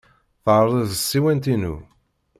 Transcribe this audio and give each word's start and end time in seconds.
Terreẓ 0.43 0.91
tsiwant-inu. 0.97 1.75